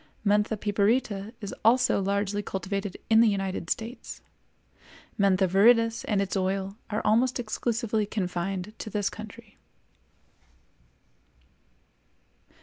Mentha 0.25 0.57
piperita 0.57 1.31
is 1.41 1.53
also 1.63 2.01
largely 2.01 2.41
cultivated 2.41 2.97
in 3.07 3.21
the 3.21 3.27
United 3.27 3.69
States. 3.69 4.19
Mentha 5.19 5.47
viridis 5.47 6.03
and 6.07 6.19
its 6.23 6.35
oil 6.35 6.75
are 6.89 7.03
almost 7.05 7.39
exclusively 7.39 8.07
confined 8.07 8.73
to 8.79 8.89
this 8.89 9.11
country. 9.11 9.59